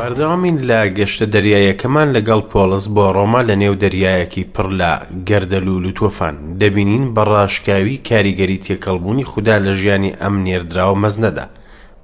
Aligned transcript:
بەردەوامین 0.00 0.56
لە 0.70 0.78
گەشتە 0.98 1.26
دەریایەکەمان 1.34 2.08
لەگەڵ 2.16 2.40
پۆلس 2.52 2.84
بۆ 2.94 3.04
ڕۆما 3.16 3.40
لە 3.48 3.54
نێو 3.62 3.74
دەریایەکی 3.82 4.44
پڕ 4.54 4.68
لە 4.80 4.90
گەردەلوول 5.28 5.84
و 5.86 5.96
تۆفان 6.00 6.34
دەبینین 6.60 7.04
بەڕاشکاوی 7.16 8.02
کاریگەری 8.08 8.58
تێکەڵبوونی 8.66 9.24
خوددا 9.30 9.56
لە 9.66 9.72
ژیانی 9.80 10.16
ئەم 10.20 10.34
نێردراوە 10.46 11.00
مەزنەدا 11.04 11.44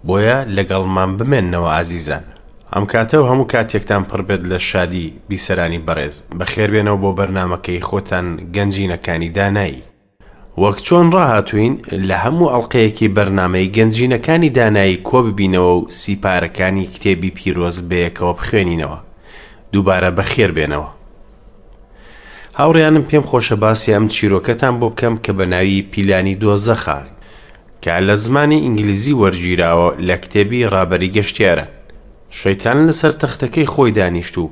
بۆیە 0.06 0.38
لەگەڵمان 0.56 1.10
بمێننەوە 1.18 1.70
ئازیزان 1.76 2.24
ئەم 2.74 2.84
کاتەوە 2.92 3.26
هەموو 3.30 3.50
کاتێکتان 3.52 4.02
پڕبێت 4.10 4.42
لە 4.50 4.58
شادی 4.70 5.06
بیسەرانی 5.28 5.84
بەڕێز 5.86 6.14
بەخێربێنەوە 6.38 7.00
بۆ 7.02 7.10
بەرنمەکەی 7.18 7.84
خۆتان 7.88 8.26
گەنجینەکانی 8.54 9.30
دانایی 9.36 9.82
وەک 10.62 10.78
چۆن 10.86 11.06
ڕاهاتوین 11.14 11.74
لە 12.08 12.16
هەموو 12.24 12.50
ئەڵلقەیەکی 12.52 13.08
بەرنمەی 13.16 13.72
گەنجینەکانی 13.76 14.50
دانایی 14.58 14.96
کۆببینەوە 15.08 15.72
و 15.78 15.86
سیپارەکانی 16.00 16.86
کتێبی 16.94 17.30
پیرۆز 17.36 17.76
بەیەکەوە 17.90 18.32
بخوێنینەوە 18.38 18.98
دووبارە 19.72 20.10
بەخێر 20.18 20.50
بێنەوە 20.56 20.88
هاوڕیانم 22.58 23.04
پێم 23.10 23.22
خۆشە 23.30 23.56
باسی 23.62 23.92
ئەم 23.94 24.04
چیرۆکەتان 24.14 24.74
بۆ 24.80 24.88
بکەم 24.92 25.14
کە 25.24 25.32
بە 25.38 25.44
ناوی 25.52 25.82
پیلانی 25.90 26.36
دۆزەخە 26.42 26.98
کە 27.82 27.90
لە 28.08 28.14
زمانی 28.24 28.60
ئینگلیزی 28.64 29.16
وەرگیراوە 29.22 29.88
لە 30.08 30.16
کتێبی 30.22 30.64
ڕابەری 30.72 31.12
گەشتیارە 31.16 31.66
شەیتان 32.40 32.78
لەسەر 32.88 33.12
تەختەکەی 33.22 33.70
خۆی 33.74 33.90
دانیشت 33.98 34.34
و 34.38 34.44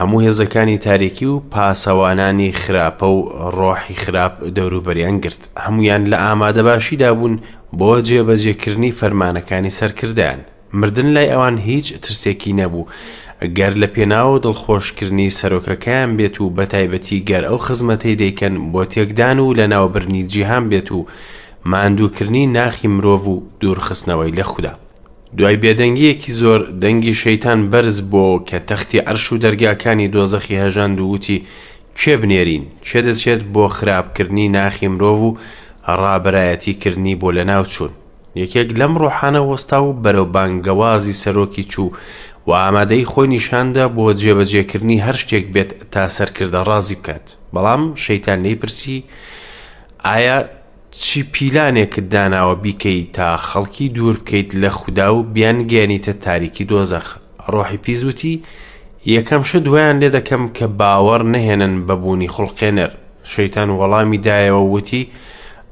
هەموو 0.00 0.20
هێزەکانی 0.28 0.78
تاریکی 0.86 1.26
و 1.32 1.42
پاسەوانانی 1.52 2.50
خراپە 2.62 3.06
و 3.16 3.20
ڕۆحی 3.56 3.96
خراپ 4.04 4.32
دەوروبەریان 4.56 5.16
گرت 5.24 5.42
هەمویان 5.66 6.02
لە 6.12 6.16
ئامادەباشیدا 6.24 7.10
بوون 7.18 7.34
بۆ 7.78 7.90
جێبەجێکردنی 8.08 8.92
فەرمانەکانی 9.00 9.74
سەرکردیان 9.78 10.38
مردن 10.80 11.08
لای 11.14 11.30
ئەوان 11.32 11.56
هیچ 11.68 11.86
ترسێکی 12.04 12.52
نەبوو 12.60 12.88
گەر 13.58 13.72
لە 13.82 13.88
پێناوە 13.94 14.36
دڵخۆشکردنی 14.44 15.34
سەرۆکەکەیان 15.38 16.10
بێت 16.18 16.36
و 16.40 16.46
بە 16.56 16.64
تایبەتی 16.72 17.24
گەر 17.30 17.42
ئەو 17.48 17.58
خزمەتەی 17.66 18.18
دەیکەن 18.22 18.54
بۆ 18.72 18.82
تێکدان 18.92 19.38
و 19.40 19.54
لە 19.58 19.64
ناوبرنی 19.74 20.22
جیهان 20.32 20.64
بێت 20.70 20.88
و 20.92 21.06
ماندووکردنی 21.70 22.44
ناخی 22.56 22.88
مرۆڤ 22.96 23.22
و 23.34 23.36
دوورخستنەوەی 23.60 24.34
لە 24.38 24.42
خوددا 24.50 24.74
دوای 25.36 25.56
بێدەنگیەکی 25.62 26.32
زۆر 26.40 26.60
دەنگی 26.82 27.14
شەیتان 27.22 27.60
بەرز 27.72 27.98
بۆ 28.12 28.26
کە 28.48 28.58
تەختی 28.68 28.98
عرش 29.06 29.32
و 29.32 29.36
دەرگاکانی 29.44 30.08
دۆزەخی 30.14 30.54
هەژان 30.64 30.90
دووتی 30.98 31.42
چێ 31.98 32.14
بنێرین 32.20 32.64
چێ 32.86 32.98
دەچێت 33.06 33.42
بۆ 33.54 33.64
خراپکردنی 33.76 34.48
ناخی 34.56 34.88
مرۆڤ 34.94 35.16
و 35.26 35.36
ڕابایەتیکردنی 36.02 37.14
بۆ 37.20 37.28
لە 37.36 37.44
ناوچوون 37.50 37.92
یەکێک 38.40 38.68
لەم 38.80 38.92
ڕۆحانە 39.00 39.42
وەستا 39.48 39.78
و 39.82 39.92
بەرەو 40.02 40.26
بانگەوازی 40.34 41.18
سەرۆکی 41.22 41.62
چوو 41.72 41.90
و 42.46 42.50
ئامادەی 42.62 43.04
خۆی 43.12 43.28
نیشاندا 43.36 43.84
بۆ 43.96 44.04
جێبەجێکردنی 44.20 45.02
هەر 45.06 45.16
شتێک 45.22 45.44
بێت 45.54 45.70
تا 45.92 46.02
سەرکردە 46.16 46.60
ڕازی 46.68 46.94
بکات 47.00 47.26
بەڵام 47.54 47.82
شەیتان 48.02 48.40
لی 48.42 48.54
پرسی 48.60 48.98
ئایا 50.08 50.38
چی 50.98 51.22
پیلانێکت 51.32 52.06
داناوە 52.12 52.54
بیکەیت 52.64 53.12
تا 53.12 53.28
خەڵکی 53.48 53.88
دوور 53.94 54.16
بکەیت 54.26 54.50
لە 54.62 54.68
خودا 54.78 55.14
و 55.16 55.22
بیان 55.22 55.58
گیانیتە 55.70 56.12
تاریکی 56.24 56.64
دۆزەخ 56.70 57.06
ڕۆحی 57.52 57.76
پیزوتی 57.84 58.42
یەکەم 59.16 59.42
ش 59.48 59.52
دویان 59.66 59.96
لێ 60.00 60.08
دەکەم 60.16 60.42
کە 60.56 60.66
باوەڕ 60.80 61.22
نهێنن 61.34 61.74
بەبوونی 61.86 62.28
خوڵقێنەر 62.34 62.90
شەیتان 63.32 63.68
وەڵامی 63.78 64.18
دایەوە 64.26 64.62
وتی 64.74 65.02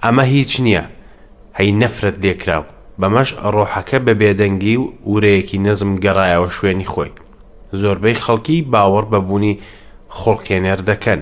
ئەمە 0.04 0.22
هیچ 0.34 0.52
نییە 0.64 0.84
هەی 1.58 1.70
نەفرەت 1.80 2.16
لێکراو 2.24 2.64
بەمەش 3.00 3.28
ڕۆحەکە 3.54 3.98
بە 4.06 4.12
بێدەنگی 4.20 4.76
و 4.80 4.84
ورەیەکی 5.12 5.62
نەزم 5.66 5.90
گەڕایەوە 6.04 6.48
شوێنی 6.56 6.88
خۆی 6.92 7.10
زۆربەی 7.80 8.20
خەڵکی 8.24 8.66
باوەڕ 8.72 9.04
بەبوونی 9.12 9.58
خوڵکێنەر 10.18 10.80
دەکەن 10.90 11.20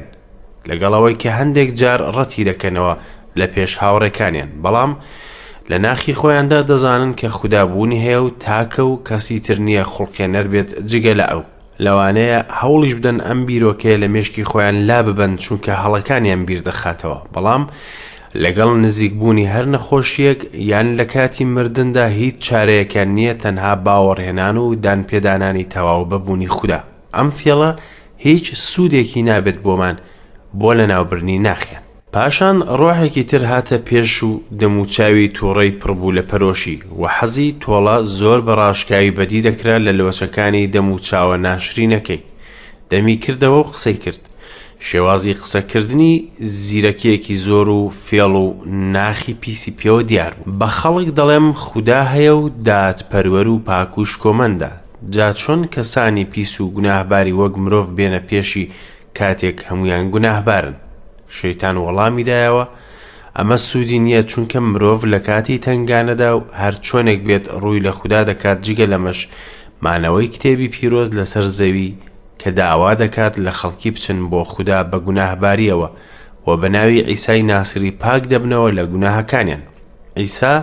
لەگەڵەوەی 0.71 1.15
کە 1.23 1.31
هەندێک 1.39 1.71
جار 1.81 2.01
ڕەتی 2.17 2.43
دەکەنەوە 2.51 2.95
لە 3.39 3.47
پێش 3.55 3.73
هاوڕێکانیان 3.83 4.49
بەڵام 4.63 4.93
لە 5.71 5.77
ناخی 5.85 6.15
خۆیاندا 6.21 6.61
دەزانن 6.71 7.13
کە 7.21 7.27
خودابوونی 7.37 8.03
هەیە 8.07 8.21
و 8.27 8.29
تاکە 8.45 8.81
و 8.91 8.95
کەسی 9.09 9.39
تر 9.47 9.59
نییە 9.67 9.85
خوڵکێنەر 9.93 10.47
بێت 10.53 10.71
جگە 10.91 11.13
لە 11.21 11.27
ئەو 11.33 11.43
لەوانەیە 11.85 12.39
هەوڵیش 12.61 12.95
بدەن 12.99 13.19
ئەم 13.27 13.41
بیرۆکەیە 13.49 13.97
لە 14.03 14.09
مشکی 14.15 14.45
خۆیان 14.51 14.75
لا 14.89 14.99
ببەن 15.07 15.33
چونکە 15.45 15.71
هەڵەکانیان 15.83 16.43
بیر 16.47 16.61
دەخاتەوە 16.69 17.19
بەڵام 17.35 17.65
لەگەڵ 18.45 18.71
نزیکبوونی 18.85 19.47
هەر 19.55 19.65
نەخۆشیەک 19.75 20.41
یان 20.71 20.89
لە 20.99 21.05
کاتی 21.15 21.45
مردندا 21.55 22.05
هیچ 22.19 22.37
چارەیەکان 22.49 23.09
نییە 23.17 23.35
تەنها 23.43 23.73
باوەڕهێنان 23.87 24.57
و 24.65 24.75
دانپێدانانی 24.85 25.65
تەواو 25.75 26.05
بەبوونی 26.11 26.49
خوددا 26.57 26.81
ئەم 27.17 27.29
فێڵە 27.39 27.71
هیچ 28.27 28.47
سوودێکی 28.71 29.23
نابێت 29.29 29.59
بۆمان 29.65 29.97
بۆ 30.61 30.71
لە 30.79 30.85
ناوبرنی 30.91 31.39
ناخیان 31.47 31.83
پاشان 32.17 32.57
ڕۆحێکی 32.81 33.23
تر 33.31 33.45
هاتە 33.53 33.79
پێش 33.89 34.15
و 34.29 34.31
دەموچاوی 34.61 35.29
تووڕەی 35.37 35.73
پڕبوو 35.81 36.11
لە 36.19 36.23
پەرۆشی 36.31 36.77
و 37.01 37.03
حەزی 37.17 37.55
تۆڵە 37.63 37.97
زۆر 38.19 38.41
بە 38.47 38.53
ڕاشکاوی 38.61 39.11
بەدی 39.19 39.43
دەکرا 39.49 39.77
لە 39.87 39.93
لەوەچەکانی 39.99 40.67
دەموچاوە 40.75 41.37
ناشرینەکەی 41.47 42.21
دەمی 42.91 43.17
کردەوە 43.25 43.59
و 43.61 43.69
قسەی 43.73 43.95
کرد 44.05 44.21
شێوازی 44.87 45.35
قسەکردنی 45.43 46.15
زیرەکیەکی 46.63 47.35
زۆر 47.47 47.69
و 47.79 47.81
فێڵ 48.07 48.35
و 48.45 48.47
ناخی 48.95 49.35
پیسی 49.43 49.73
پێوە 49.81 50.03
دیار 50.11 50.33
بە 50.61 50.67
خەڵک 50.79 51.09
دەڵێم 51.19 51.47
خوددا 51.65 52.03
هەیە 52.15 52.33
و 52.41 52.45
دادپەروەر 52.67 53.47
و 53.53 53.59
پاکوش 53.69 54.13
کۆمەندە 54.23 54.69
جا 55.15 55.33
چۆن 55.41 55.61
کەسانی 55.75 56.25
پیس 56.33 56.61
و 56.61 56.71
گوناهباری 56.71 57.33
وەک 57.41 57.55
مرۆڤ 57.63 57.87
بێنە 57.97 58.21
پێشی 58.29 58.67
کاتێک 59.19 59.59
هەمویان 59.69 60.05
گوناهبارن 60.15 60.75
شەیتان 61.39 61.77
وەڵامی 61.85 62.25
دایەوە 62.29 62.65
ئەمە 63.37 63.57
سوودی 63.67 64.01
نییە 64.05 64.23
چونکە 64.31 64.57
مرۆڤ 64.71 65.03
لە 65.15 65.19
کاتی 65.29 65.59
تنگانەدا 65.67 66.31
و 66.37 66.41
هەر 66.63 66.75
چۆنێک 66.87 67.21
بێت 67.29 67.45
ڕووی 67.63 67.81
لە 67.87 67.93
خوددا 67.99 68.21
دەکات 68.31 68.59
جگە 68.67 68.87
لەمەش 68.93 69.21
مانەوەی 69.85 70.29
کتێبی 70.35 70.69
پیرۆز 70.75 71.09
لەسەر 71.19 71.47
زەوی 71.59 71.95
کە 72.41 72.49
داوا 72.59 72.93
دەکات 73.03 73.35
لە 73.47 73.51
خەڵکی 73.59 73.91
بچن 73.95 74.19
بۆ 74.31 74.41
خوددا 74.53 74.79
بە 74.91 74.99
گوناهباریەوە 75.07 75.89
و 76.47 76.49
بەناوی 76.63 77.05
ئیسای 77.11 77.43
ناسری 77.51 77.91
پاک 78.03 78.23
دەبنەوە 78.33 78.69
لە 78.79 78.83
گوناهەکانیان 78.93 79.63
ئیسا 80.21 80.55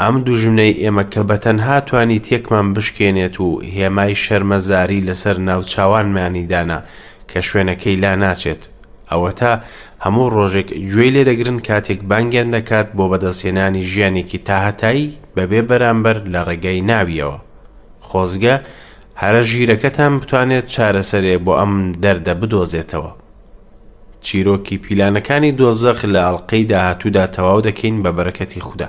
ئەم 0.00 0.16
دوژمنەی 0.26 0.74
ئێمە 0.82 1.04
کە 1.12 1.22
بەتەنها 1.30 1.76
توانی 1.88 2.20
تێکمان 2.26 2.68
بشکێنێت 2.74 3.36
و 3.44 3.48
هێمای 3.74 4.14
شەرمەزاری 4.24 5.04
لەسەر 5.08 5.36
ناوچاوانمانیدانا 5.48 6.78
کە 7.32 7.38
شوێنەکەی 7.46 8.00
لا 8.04 8.12
ناچێت 8.22 8.62
ئەوە 9.10 9.30
تا 9.38 9.52
هەموو 10.06 10.28
ڕۆژێک 10.36 10.68
گوێ 10.92 11.08
لێ 11.14 11.22
دەگرن 11.30 11.58
کاتێک 11.66 12.00
بانگیان 12.10 12.48
دەکات 12.56 12.88
بۆ 12.96 13.04
بەدەستێنانی 13.12 13.86
ژیانێکی 13.90 14.38
تاهەتایی 14.48 15.06
بەبێ 15.36 15.60
بەرامبەر 15.68 16.16
لە 16.32 16.40
ڕێگەی 16.48 16.84
ناویەوە 16.90 17.38
خۆزگە 18.08 18.56
هەرە 19.20 19.42
ژیرەکەتان 19.50 20.12
بتوانێت 20.20 20.66
چارەسەرێ 20.74 21.34
بۆ 21.44 21.52
ئەم 21.60 21.74
دەردە 22.02 22.34
بدۆزێتەوە 22.40 23.12
چیرۆکی 24.24 24.76
پیلانەکانی 24.84 25.56
دۆزەخ 25.60 25.98
لە 26.14 26.20
ئەڵلقەی 26.26 26.68
داهاتوودا 26.72 27.24
تەواو 27.36 27.60
دەکەین 27.68 27.96
بە 28.04 28.10
بەرەکەتی 28.16 28.64
خوددا 28.66 28.88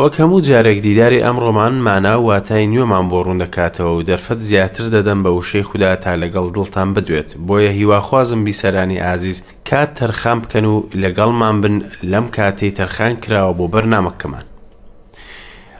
وەک 0.00 0.14
هەموو 0.20 0.40
جارێک 0.48 0.78
دیداری 0.86 1.22
ئەم 1.24 1.36
ڕۆمان 1.44 1.74
مانا 1.86 2.14
واتای 2.28 2.66
نوێمان 2.72 3.06
بۆ 3.10 3.18
ڕوون 3.24 3.38
دەکاتەوە 3.44 3.90
و 3.96 4.02
دەرفەت 4.08 4.38
زیاتر 4.48 4.84
دەدەم 4.94 5.18
بە 5.24 5.30
وشەی 5.38 5.62
خوددا 5.68 5.92
تا 6.04 6.12
لەگەڵ 6.22 6.46
دڵتان 6.56 6.88
بدوێت 6.94 7.30
بۆیە 7.46 7.70
هیواخوازم 7.78 8.40
بیسەرانی 8.46 9.00
ئازیز 9.04 9.38
کات 9.70 9.90
تەرخان 9.98 10.38
بکەن 10.44 10.64
و 10.72 10.74
لەگەڵمان 11.02 11.56
بن 11.62 11.76
لەم 12.10 12.26
کاتەی 12.36 12.76
تەرخان 12.78 13.14
کراوە 13.24 13.52
بۆ 13.58 13.66
بەرنمەکەمان 13.74 14.44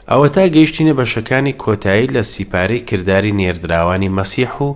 ئەوە 0.09 0.27
تا 0.35 0.43
گەیشتینە 0.55 0.93
بەشەکانی 0.99 1.57
کۆتایی 1.63 2.07
لە 2.15 2.21
سیپارەی 2.31 2.85
کردداری 2.89 3.31
نێردراوانی 3.39 4.13
مەسیح 4.19 4.53
و 4.67 4.69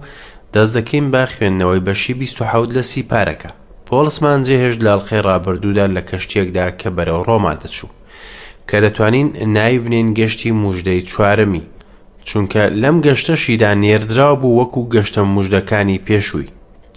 دەست 0.53 0.73
دەکەین 0.77 1.07
با 1.13 1.23
خوێندنەوەی 1.33 1.85
بەشی 1.87 2.13
1970 2.13 2.73
لە 2.77 2.81
سیپارەکە 2.91 3.49
پۆلسمان 3.89 4.39
جێهێش 4.45 4.75
لاڵخێ 4.85 5.19
ڕابردوودا 5.27 5.85
لە 5.95 6.01
کەشتێکدا 6.09 6.67
کە 6.79 6.87
بەرەو 6.97 7.21
ڕۆما 7.27 7.53
دەچوو 7.61 7.89
کە 8.69 8.77
دەتوانین 8.83 9.27
نای 9.57 9.79
بنێن 9.83 10.07
گەشتی 10.19 10.51
موژدەی 10.63 11.01
چوارەمی 11.11 11.61
چونکە 12.27 12.63
لەم 12.81 12.97
گەشتەشیدا 13.05 13.71
نێردرا 13.83 14.29
بوو 14.41 14.55
وەکو 14.59 14.81
گەشتە 14.93 15.17
موژدەکانی 15.33 16.03
پێشووی 16.07 16.47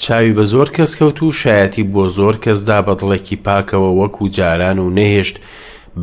چاوی 0.02 0.34
بە 0.36 0.44
زۆر 0.52 0.68
کەس 0.76 0.92
کەوت 0.98 1.18
و 1.22 1.32
شایەتی 1.42 1.82
بۆ 1.94 2.04
زۆر 2.18 2.36
کەسدا 2.44 2.78
بەدڵێکی 2.86 3.36
پاکەوە 3.46 3.90
وەکو 4.00 4.28
جاران 4.36 4.78
و 4.78 4.90
نەهێشت 4.98 5.36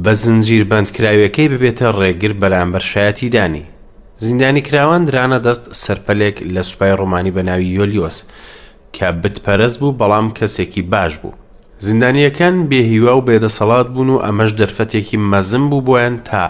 بە 0.04 0.12
زنجیر 0.22 0.64
بەندکراویەکەی 0.72 1.50
ببێتە 1.52 1.88
ڕێگر 2.00 2.34
بەرامبەر 2.42 2.84
شایەتی 2.92 3.30
دانی 3.36 3.64
زیندانی 4.24 4.62
کراوان 4.68 5.04
درانە 5.06 5.40
دەست 5.46 5.66
سەرپەلێک 5.84 6.38
لە 6.56 6.62
سوپای 6.70 6.94
ڕۆمانی 7.00 7.32
بە 7.36 7.42
ناوی 7.48 7.74
یۆلیۆس 7.78 8.18
کە 8.96 9.06
بتپەرست 9.24 9.78
بوو 9.80 9.98
بەڵام 10.00 10.28
کەسێکی 10.38 10.82
باش 10.92 11.14
بوو 11.22 11.34
زیندانیەکان 11.83 12.56
بێهیوا 12.69 13.13
و 13.18 13.25
بێدەسەڵات 13.27 13.88
بوون 13.94 14.10
و 14.10 14.22
ئەمەش 14.25 14.51
دەرفەتێکی 14.60 15.22
مەزم 15.31 15.63
بوو 15.69 15.86
بۆیان 15.88 16.16
تا 16.27 16.44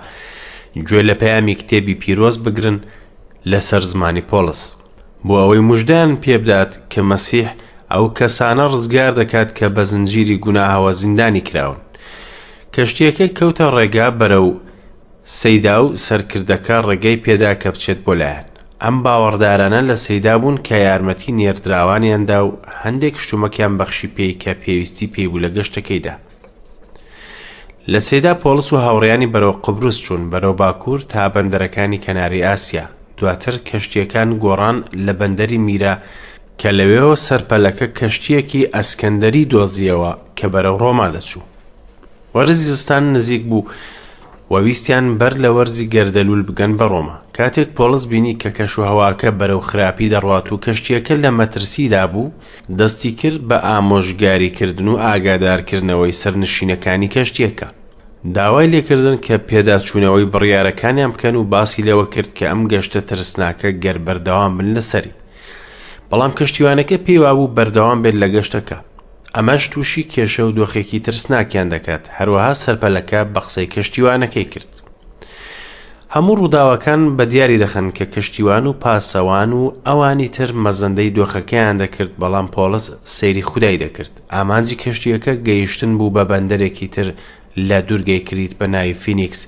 گوێ 0.88 1.01
لە 1.10 1.16
پەیامی 1.22 1.56
کتێبی 1.60 1.95
پیرۆز 2.01 2.36
بگرن 2.45 2.77
لەسەر 3.51 3.83
زمانی 3.92 4.27
پۆلس 4.31 4.62
بۆ 5.25 5.33
ئەوەی 5.42 5.62
مژدان 5.69 6.10
پێبدات 6.24 6.72
کە 6.92 7.00
مەسیح 7.12 7.48
ئەو 7.94 8.06
کەسانە 8.18 8.66
ڕزگار 8.74 9.12
دەکات 9.22 9.50
کە 9.57 9.66
بە 9.75 9.83
زنجیری 9.92 10.38
گوناهاوە 10.45 10.92
زیندانی 11.01 11.44
کراون 11.48 11.80
کەشتیەکە 12.74 13.28
کەوتە 13.38 13.66
ڕێگا 13.75 14.07
بەرە 14.19 14.39
و 14.48 14.50
سەیدا 15.39 15.78
و 15.83 15.94
سەرکردەکە 16.07 16.78
ڕێگەی 16.88 17.21
پێدا 17.25 17.51
کە 17.62 17.69
بچێت 17.75 18.00
بۆ 18.06 18.13
لایەن 18.19 18.48
ئەم 18.83 18.98
باوەڕدارانە 19.04 19.80
لە 19.89 19.95
سەیدا 20.06 20.36
بوون 20.42 20.56
کە 20.68 20.75
یارمەتی 20.88 21.36
نێردراوانیاندا 21.39 22.39
و 22.45 22.51
هەندێک 22.83 23.16
شتومەکیان 23.22 23.74
بەخشی 23.80 24.07
پێی 24.16 24.33
کە 24.42 24.51
پێویستی 24.63 25.12
پێیبوو 25.13 25.44
لە 25.44 25.50
گەشتەکەیدا 25.56 26.13
لە 27.92 28.00
سێدا 28.07 28.33
پۆلس 28.44 28.68
و 28.74 28.77
هاوڕیانی 28.86 29.31
بەرەو 29.33 29.60
قبرس 29.66 29.98
چوون 30.06 30.24
بەرەو 30.31 30.54
باکوور 30.62 31.00
تا 31.12 31.22
بەندەرەکانی 31.33 32.04
کەناری 32.06 32.45
ئاسیا 32.48 32.86
دواتر 33.18 33.56
کەشتیەکان 33.69 34.30
گۆڕان 34.44 34.78
لە 35.06 35.13
بەندەری 35.19 35.60
میرە 35.68 35.94
کە 36.62 36.69
لەوێەوە 36.78 37.16
سەرپەلەکە 37.28 37.88
کەشتیەکی 38.00 38.69
ئەسکەندەری 38.75 39.50
دۆزیەوە 39.51 40.12
کە 40.38 40.48
بەرەو 40.54 40.75
ڕۆما 40.83 41.07
دەچوو 41.16 41.45
وەرزی 42.36 42.68
زستان 42.71 43.04
نزیک 43.13 43.44
بوو 43.50 43.62
وەویستیان 44.53 45.06
بەر 45.19 45.33
لە 45.44 45.50
وەرزی 45.57 45.89
گەردەلول 45.94 46.42
بگەن 46.50 46.74
بە 46.80 46.86
ڕۆما 46.92 47.15
کاتێک 47.38 47.69
پۆلس 47.77 48.03
بینی 48.12 48.38
کە 48.42 48.50
کەشوهواکە 48.57 49.30
بەرەو 49.39 49.62
خراپی 49.69 50.09
دەڕات 50.13 50.47
و 50.51 50.57
کەشتیەکە 50.65 51.15
لە 51.24 51.30
مەترسیدا 51.39 52.03
بوو 52.13 52.33
دەستی 52.80 53.12
کرد 53.19 53.42
بە 53.50 53.57
ئامۆژگاریکردن 53.68 54.88
و 54.92 54.95
ئاگادارکردنەوەی 55.06 56.15
سەرنشینەکانی 56.21 57.12
کەشتیەکە 57.15 57.68
داوای 58.36 58.71
لێکردن 58.74 59.18
کە 59.25 59.36
پێداچوونەوەی 59.50 60.31
بڕیارەکانیان 60.33 61.12
بکەن 61.15 61.36
و 61.36 61.44
باسی 61.53 61.86
لەوە 61.88 62.06
کرد 62.13 62.30
کە 62.38 62.44
ئەم 62.51 62.62
گەشتە 62.71 63.00
ترسناکە 63.09 63.69
گەر 63.83 63.97
بەردەوام 64.06 64.51
بن 64.57 64.68
لەسەری 64.77 65.13
بەڵام 66.09 66.31
کەشتیوانەکە 66.38 66.97
پێیوا 67.06 67.31
بوو 67.38 67.53
بەردەوام 67.57 68.00
بێت 68.03 68.15
لە 68.21 68.27
گەشتەکە 68.36 68.77
ئەمەش 69.36 69.64
تووشی 69.72 70.08
کێشە 70.14 70.44
و 70.48 70.52
دۆخێکی 70.58 71.00
ترسناکیان 71.06 71.68
دەکات 71.74 72.04
هەروەها 72.18 72.54
سەرپەلەکە 72.64 73.22
بە 73.34 73.40
قسەی 73.46 73.72
کەشتیوانەکەی 73.74 74.50
کرد. 74.54 74.72
هەموو 76.16 76.38
ڕووداوەکان 76.40 77.02
بە 77.18 77.24
دیاری 77.32 77.62
دەخەن 77.64 77.88
کە 77.98 78.06
کەشتیوان 78.14 78.66
و 78.68 78.74
پاسەوان 78.84 79.52
و 79.60 79.64
ئەوانی 79.88 80.30
تر 80.38 80.50
مەزەندەی 80.64 81.12
دۆخەکەیان 81.18 81.76
دەکرد 81.84 82.12
بەڵام 82.22 82.48
پۆلس 82.56 82.86
سەیری 83.18 83.42
خودای 83.50 83.78
دەکرد 83.84 84.14
ئامانجی 84.34 84.80
کەشتیەکە 84.84 85.34
گەیشتن 85.48 85.92
بوو 86.00 86.14
بە 86.16 86.24
بەندەرێکی 86.30 86.88
تر 86.96 87.08
لە 87.68 87.80
دوورگەی 87.88 88.20
کریت 88.28 88.54
بە 88.60 88.66
ناوی 88.74 88.94
فینیکس 89.04 89.42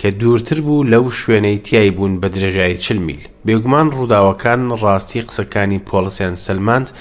کە 0.00 0.06
دوورتر 0.20 0.60
بوو 0.66 0.82
لەو 0.92 1.04
شوێنەی 1.20 1.58
تیای 1.66 1.90
بوون 1.96 2.14
بە 2.20 2.28
درێژایی 2.34 2.78
چل 2.84 2.98
میل 3.06 3.20
بێگومان 3.46 3.86
ڕووداوەکان 3.94 4.60
ڕاستی 4.82 5.22
قسەکانی 5.26 5.82
پۆلسیان 5.88 6.34
سلماند 6.44 6.88
و 6.90 6.96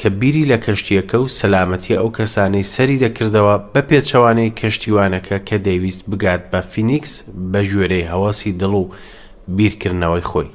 کە 0.00 0.08
بیری 0.20 0.44
لە 0.52 0.58
کەشتیەکە 0.66 1.14
و 1.16 1.28
سەلامەتی 1.38 1.94
ئەو 2.00 2.08
کەسانەی 2.18 2.64
سەری 2.74 2.98
دەکردەوە 3.04 3.54
بە 3.72 3.80
پێچەوانەی 3.88 4.52
کەشتیوانەکە 4.60 5.36
کە 5.48 5.56
دەیویست 5.66 6.02
بگات 6.10 6.42
بە 6.52 6.60
فینیکس 6.72 7.12
بە 7.52 7.60
ژێرەی 7.70 8.08
هەواسی 8.12 8.52
دڵ 8.60 8.72
و 8.80 8.88
بیرکردنەوەی 9.56 10.26
خۆی 10.30 10.48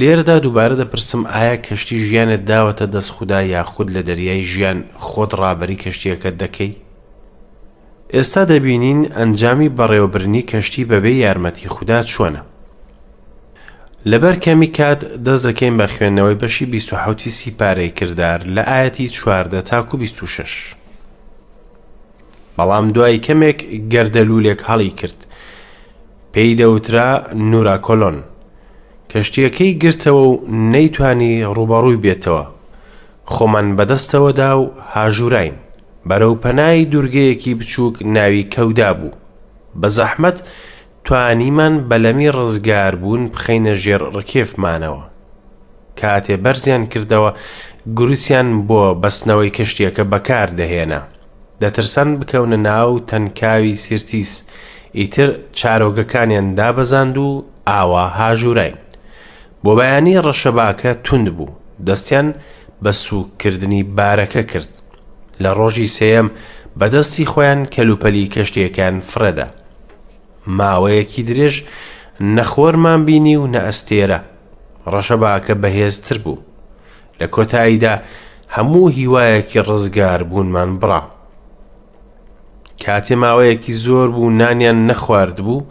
لێرەدا 0.00 0.36
دووبارە 0.44 0.74
دەپرسم 0.80 1.22
ئایا 1.34 1.56
کەشتی 1.66 1.96
ژیانت 2.08 2.42
داوەتە 2.50 2.86
دەست 2.94 3.10
خوددا 3.16 3.40
یاخود 3.42 3.88
لە 3.96 4.02
دەریای 4.08 4.42
ژیان 4.52 4.78
خۆت 5.06 5.30
ڕابری 5.40 5.80
کەشتیەکە 5.84 6.30
دەکەی 6.42 6.72
ئێستا 8.14 8.42
دەبینین 8.52 9.00
ئەنجامی 9.16 9.68
بەڕێوەبرنی 9.78 10.46
کەشتی 10.50 10.88
بەبێ 10.90 11.12
یارمەتی 11.24 11.68
خوددا 11.74 11.98
چۆنە 12.12 12.42
لەبەر 14.10 14.36
کەمی 14.44 14.66
کات 14.76 15.00
دەست 15.24 15.46
دەکەین 15.46 15.74
بە 15.78 15.86
خوێندنەوەی 15.94 16.34
بەشی 16.42 16.66
1970 16.66 17.28
سیپارەی 17.28 17.90
کردار 17.90 18.40
لە 18.40 18.62
ئاەتی 18.66 19.08
چواردە 19.08 19.62
تاکو 19.62 19.96
26 19.98 20.74
بەڵام 22.58 22.88
دوای 22.94 23.18
کەمێک 23.18 23.58
گەردەلوولێک 23.92 24.58
هەڵی 24.68 24.90
کرد 24.94 25.26
پێی 26.32 26.54
دەوترا 26.54 27.34
نوراکۆلۆن 27.34 28.16
کەشتیەکەی 29.10 29.78
گرتەوە 29.82 30.22
و 30.28 30.46
نەیتوانی 30.72 31.44
ڕوبەڕووی 31.44 32.00
بێتەوە 32.04 32.44
خۆمان 33.32 33.68
بەدەستەوەدا 33.76 34.50
و 34.58 34.70
هاژوراین 34.94 35.54
بەرەو 36.08 36.34
پەنای 36.42 36.84
دوورگەیەکی 36.90 37.54
بچووک 37.60 37.94
ناوی 38.14 38.42
کەودا 38.54 38.90
بوو 38.98 39.16
بە 39.80 39.88
زەحمەت 39.96 40.38
توانیمان 41.04 41.74
بەلەمی 41.88 42.26
ڕزگار 42.38 42.94
بوون 43.02 43.22
بخەینە 43.34 43.74
ژێر 43.82 44.02
ڕکێفمانەوە 44.16 45.02
کاتێ 46.00 46.36
بەرزیان 46.44 46.84
کردەوە 46.92 47.30
گوروسیان 47.98 48.48
بۆ 48.68 48.82
بەستنەوەی 49.02 49.50
کشتیەکە 49.58 50.04
بەکار 50.12 50.48
دەهێنا 50.60 51.00
دەترسان 51.62 52.08
بکەونە 52.20 52.58
ناو 52.68 52.92
تەنکاوی 53.08 53.76
سرتیس 53.84 54.32
ئیتر 54.98 55.28
چارۆگەکانیان 55.58 56.46
دابەزاند 56.58 57.16
و 57.24 57.28
ئاوا 57.70 58.06
هاژوورین 58.18 58.76
بۆ 59.64 59.70
بەیانی 59.78 60.20
ڕەشەباکە 60.26 60.90
تند 61.06 61.26
بوو 61.36 61.50
دەستیان 61.86 62.26
بە 62.82 62.90
سوکردنی 63.02 63.82
بارەکە 63.96 64.42
کرد 64.52 64.72
لە 65.42 65.50
ڕۆژی 65.58 65.88
سێم 65.98 66.28
بەدەستی 66.78 67.26
خۆیان 67.32 67.60
کەلوپەلی 67.74 68.30
کەشتیەکان 68.34 68.96
فرەدا 69.10 69.48
ماوەیەکی 70.46 71.22
درێژ 71.28 71.56
نەخۆرمان 72.36 73.00
بینی 73.06 73.36
و 73.36 73.46
نە 73.54 73.60
ئەستێرە 73.66 74.18
ڕەشە 74.92 75.16
باکە 75.22 75.54
بەهێزتر 75.62 76.18
بوو 76.24 76.40
لە 77.20 77.26
کۆتاییدا 77.34 77.94
هەموو 78.54 78.88
هیوایەکی 78.98 79.60
ڕزگار 79.68 80.20
بوونمان 80.30 80.70
بڕا 80.80 81.00
کاتێ 82.84 83.14
ماوەیەکی 83.22 83.72
زۆر 83.84 84.08
بوو 84.14 84.30
نانیان 84.40 84.78
نەخوارد 84.90 85.36
بوو 85.46 85.66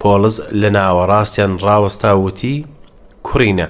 پۆلز 0.00 0.36
لە 0.60 0.68
ناوەڕاستیان 0.76 1.52
ڕاوەستاوتی 1.64 2.56
کوڕینە 3.26 3.66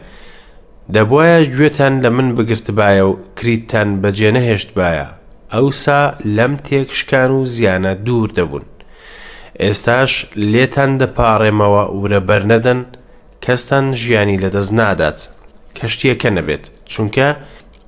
دەبواە 0.95 1.39
گوێتان 1.56 1.95
لە 2.05 2.09
من 2.17 2.29
بگرتبایە 2.37 3.05
و 3.06 3.17
کریتتان 3.39 3.89
بەجێ 4.03 4.31
نەهێشت 4.37 4.71
باە 4.79 5.06
ئەوسا 5.55 6.03
لەم 6.37 6.55
تێکشکان 6.67 7.31
و 7.37 7.41
زیانە 7.55 7.93
دوور 8.06 8.31
دەبوون 8.39 8.65
ئێستاش 9.67 10.13
لێتان 10.53 10.91
دەپاڕێمەوە 11.01 11.83
ورە 12.01 12.21
بەرنەدەن 12.29 12.81
کەستان 13.45 13.87
ژیانی 14.03 14.41
لەدەست 14.45 14.73
نادات 14.81 15.19
کەشتیەکە 15.79 16.31
نەبێت 16.37 16.65
چونکە 16.93 17.29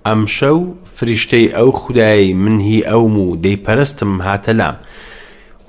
ئەم 0.06 0.22
شەو 0.36 0.58
فریشتەی 0.96 1.46
ئەو 1.56 1.68
خودایی 1.80 2.34
منهی 2.42 2.80
ئەوم 2.90 3.14
و 3.26 3.36
دەیپەرستم 3.44 4.12
هاتەلا 4.26 4.70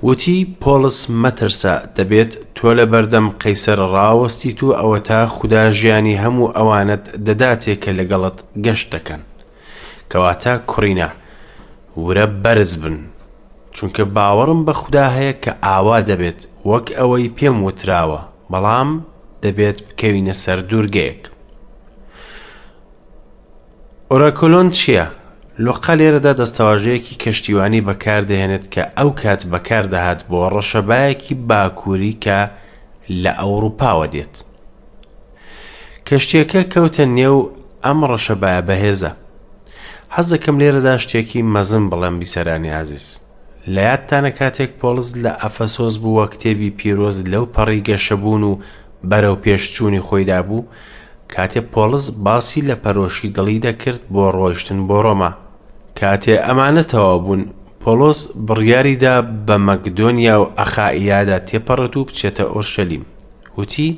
وتی 0.06 0.38
پۆلس 0.62 0.98
مەترسە 1.22 1.74
دەبێت 1.96 2.32
تۆ 2.56 2.68
لە 2.78 2.84
بەردەم 2.92 3.26
قەیسەر 3.42 3.78
ڕاوەستی 3.94 4.52
تو 4.58 4.66
ئەوە 4.80 4.98
تا 5.08 5.20
خوددا 5.34 5.62
ژیانی 5.78 6.20
هەموو 6.24 6.52
ئەوانت 6.56 7.04
دەداتێک 7.26 7.78
کە 7.84 7.90
لەگەڵت 7.98 8.36
گەشت 8.64 8.88
دەکەن 8.94 9.20
کەواتە 10.10 10.52
کوڕینە 10.70 11.08
ورە 12.04 12.26
بەرز 12.42 12.72
بن 12.82 12.96
چونکە 13.76 14.04
باوەڕم 14.16 14.60
بە 14.66 14.72
خوددا 14.80 15.06
هەیە 15.16 15.32
کە 15.42 15.52
ئاوا 15.66 15.98
دەبێت 16.10 16.40
وەک 16.70 16.86
ئەوەی 16.98 17.28
پێم 17.36 17.56
وتراوە 17.64 18.20
بەڵام 18.52 18.90
دەبێت 19.44 19.78
بکەوینە 19.88 20.34
سەر 20.44 20.58
دوورگەیەک 20.68 21.22
ئۆراکۆلۆن 24.10 24.68
چییە؟ 24.76 25.06
لۆقا 25.64 25.94
لێرەدا 26.00 26.32
دەستەواژەیەکی 26.40 27.14
کەشتیوانی 27.22 27.80
بەکاردەهێنێت 27.88 28.64
کە 28.74 28.82
ئەو 28.98 29.10
کات 29.22 29.40
بەکاردەهات 29.52 30.20
بۆ 30.28 30.38
ڕەشەبایەکی 30.54 31.34
باکووری 31.48 32.14
کە 32.24 32.38
لە 33.22 33.32
ئەوروپاوە 33.40 34.06
دێت. 34.12 34.34
کەشتیەکە 36.08 36.60
کەوتە 36.72 37.04
نێو 37.18 37.38
ئەم 37.84 37.98
ڕەشەبایە 38.10 38.60
بەهێزە. 38.68 39.12
حەز 40.14 40.26
دەکەم 40.32 40.56
لێرەدا 40.60 40.94
شتێکی 41.02 41.40
مەزم 41.54 41.84
بڵێم 41.90 42.14
بیسەرانی 42.20 42.72
عزیز. 42.82 43.06
لە 43.66 43.82
یادتانە 43.90 44.30
کاتێک 44.40 44.70
پۆلز 44.80 45.08
لە 45.24 45.32
ئەفەسۆز 45.42 45.94
بوو 46.02 46.16
وە 46.18 46.26
کتێبی 46.32 46.70
پیرۆز 46.78 47.16
لەو 47.32 47.44
پەڕی 47.54 47.84
گەشەبوون 47.88 48.42
و 48.50 48.58
بەرەو 49.10 49.36
پێشچوونی 49.44 50.00
خۆیدا 50.06 50.40
بوو 50.48 50.66
کاتێ 51.34 51.60
پۆلز 51.72 52.04
باسی 52.24 52.62
لە 52.68 52.74
پەرۆشی 52.84 53.32
دڵی 53.36 53.58
دەکرد 53.66 54.00
بۆ 54.12 54.24
ڕۆیشتن 54.36 54.80
بۆ 54.88 54.96
ڕۆما 55.04 55.30
کاتێ 56.00 56.34
ئەمانەتەوە 56.46 57.14
بوون 57.24 57.42
پۆلۆس 57.84 58.20
بڕیاریدا 58.46 59.14
بە 59.46 59.56
مەکدۆنیا 59.66 60.36
و 60.40 60.46
ئەخائیادا 60.58 61.38
تێپەڕەت 61.48 61.94
و 61.96 62.04
بچێتە 62.08 62.44
ئۆرشەلیم 62.54 63.02
وتی 63.58 63.88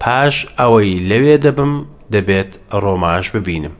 پاش 0.00 0.34
ئەوەی 0.58 0.90
لەوێ 1.10 1.36
دەبم 1.46 1.72
دەبێت 2.12 2.50
ڕۆماش 2.82 3.26
ببینم 3.36 3.74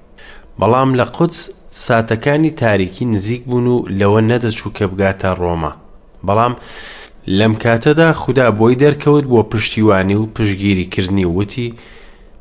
بەڵام 0.59 0.91
لە 1.01 1.05
قوچ 1.17 1.35
ساتەکانی 1.77 2.51
تاریکی 2.51 3.05
نزیک 3.05 3.43
بوون 3.45 3.67
و 3.67 3.77
لەوە 3.99 4.21
نەدەچوو 4.31 4.73
کە 4.77 4.85
بگاتە 4.93 5.31
ڕۆما 5.43 5.73
بەڵام 6.27 6.55
لەم 7.39 7.55
کاتەدا 7.63 8.09
خوددا 8.23 8.47
بۆی 8.59 8.75
دەرکەوت 8.83 9.25
بۆ 9.33 9.41
پشتیوانی 9.53 10.15
و 10.21 10.27
پشگیریکردنی 10.37 11.25
وتی 11.37 11.75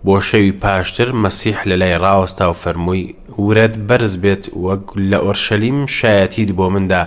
بۆ 0.06 0.16
شەوی 0.30 0.52
پاشتر 0.64 1.10
مەسیح 1.24 1.58
لە 1.70 1.74
لای 1.82 1.98
ڕاوەستا 2.04 2.46
و 2.52 2.60
فەرمووی 2.62 3.14
ورەت 3.46 3.74
بەرز 3.88 4.16
بێت 4.24 4.44
وەک 4.66 4.86
لە 5.12 5.18
ئۆرشەلیم 5.26 5.78
شایەتید 5.98 6.50
بۆ 6.58 6.66
مندا 6.74 7.04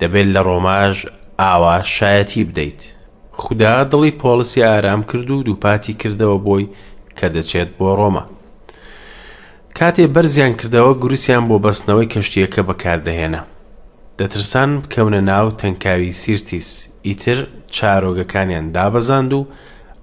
دەبێت 0.00 0.28
لە 0.34 0.40
ڕۆماژ 0.48 0.96
ئاوا 1.40 1.76
شایەتی 1.96 2.44
بدەیت 2.48 2.80
خوددا 3.40 3.74
دڵی 3.90 4.12
پۆلسی 4.20 4.58
ئارام 4.68 5.02
کرد 5.10 5.28
و 5.30 5.42
دووپاتی 5.46 5.96
کردەوە 6.02 6.38
بۆی 6.46 6.66
کە 7.18 7.26
دەچێت 7.34 7.70
بۆ 7.78 7.88
ڕۆمە 8.00 8.24
کاتێ 9.78 10.04
بەرزیان 10.14 10.54
کردەوە 10.60 10.92
گورسیان 11.02 11.44
بۆ 11.50 11.56
بەستنەوەی 11.64 12.10
کەشتیەکە 12.12 12.62
بەکاردەهێنا 12.68 13.42
دەترسان 14.18 14.70
بکەونە 14.82 15.20
ناو 15.30 15.46
تەنکاوی 15.60 16.12
سیرتیس 16.22 16.70
ئیتر 17.06 17.38
چارۆگەکانیان 17.76 18.66
دابەزاند 18.76 19.30
و 19.38 19.40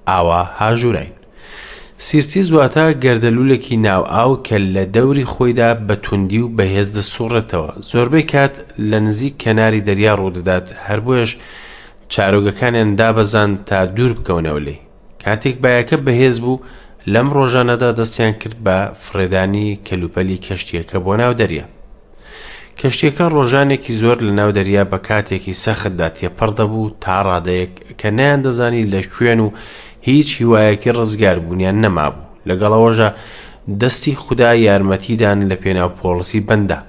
ئاوا 0.10 0.44
هاژوورین 0.60 1.12
سیرتیز 2.06 2.48
واتە 2.58 2.86
گەردەلوولێکی 3.04 3.76
ناو 3.88 4.04
ئاو 4.14 4.32
کە 4.48 4.56
لە 4.76 4.84
دەوری 4.96 5.26
خۆیدا 5.34 5.70
بە 5.88 5.96
توندی 6.04 6.40
و 6.44 6.50
بەهێز 6.58 6.90
دەسوڕێتەوە 6.96 7.72
زۆربەی 7.90 8.22
کات 8.34 8.56
لە 8.90 9.00
نزیک 9.08 9.34
کەناری 9.44 9.82
دەریا 9.88 10.14
ڕوودەدات 10.20 10.68
هەربەش 10.88 11.32
چارۆگەکانیان 12.14 12.92
دابەزان 13.00 13.50
تا 13.68 13.80
دوور 13.96 14.14
بکەونەوە 14.18 14.60
لێ 14.66 14.78
کاتێک 15.24 15.56
بایەکە 15.64 15.98
بەهێز 16.06 16.38
بوو 16.46 16.58
لەم 17.16 17.28
ڕۆژانەدا 17.38 17.90
دەستیان 18.00 18.34
کرد 18.42 18.58
بە 18.66 18.78
فرێدانی 19.06 19.68
کەلوپەلی 19.88 20.38
کەشتیەکە 20.46 20.98
بۆ 21.06 21.14
ناو 21.22 21.34
دەریە 21.40 21.66
کەشتیەکە 22.80 23.26
ڕۆژانێکی 23.36 23.92
زۆر 24.02 24.18
لە 24.28 24.32
ناو 24.40 24.52
دەریا 24.58 24.84
بە 24.92 24.98
کاتێکی 25.08 25.60
سەختدا 25.64 26.08
تێپەڕ 26.18 26.50
دەبوو 26.60 26.90
تا 27.04 27.16
ڕادەیەک 27.28 27.74
کە 28.00 28.10
نیان 28.18 28.40
دەزانی 28.46 28.84
لە 28.92 29.00
شوێن 29.14 29.40
و 29.46 29.48
هیچ 30.08 30.28
هیوایەکی 30.40 30.92
ڕزگار 30.98 31.38
بوونیان 31.46 31.78
نەمابوو 31.84 32.28
لەگەڵەوەژە 32.50 33.10
دەستی 33.82 34.16
خوددا 34.24 34.52
یارمەتیدان 34.68 35.40
لە 35.50 35.56
پێناو 35.64 35.92
پۆلسی 36.00 36.46
بەندا 36.48 36.80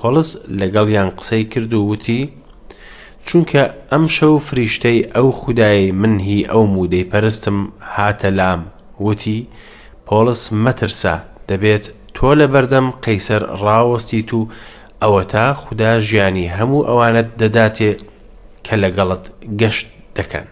پۆلس 0.00 0.28
لەگەڵیان 0.60 1.08
قسەی 1.18 1.44
کرد 1.52 1.72
و 1.74 1.82
وتی 1.90 2.18
چونکە 3.26 3.62
ئەم 3.92 4.04
شەو 4.16 4.34
فریشتەی 4.48 4.98
ئەو 5.14 5.28
خودایی 5.40 5.92
من 6.00 6.14
هی 6.28 6.40
ئەو 6.50 6.64
مودەی 6.74 7.08
پەرستم 7.10 7.58
هاتە 7.94 8.28
لام 8.40 8.62
وتی 9.06 9.36
پۆلس 10.10 10.42
مەترسە 10.64 11.14
دەبێت 11.50 11.84
تۆ 12.16 12.30
لە 12.40 12.46
بەردەم 12.54 12.86
قەیسەر 13.04 13.42
ڕاوەستیت 13.64 14.30
و 14.38 14.42
ئەوە 15.02 15.22
تا 15.32 15.46
خوددا 15.62 15.90
ژیانی 16.08 16.52
هەموو 16.56 16.86
ئەوانت 16.88 17.28
دەداتێ 17.40 17.90
کە 18.66 18.74
لەگەڵت 18.84 19.24
گەشت 19.60 19.86
دەکەن. 20.16 20.46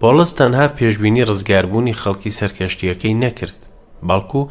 پۆلس 0.00 0.30
تەنها 0.38 0.66
پێشببینی 0.78 1.26
ڕزگاربوونی 1.30 1.98
خەڵکی 2.00 2.34
سەرکەشتیەکەی 2.40 3.18
نەکرد 3.24 3.58
بەڵکو 4.08 4.42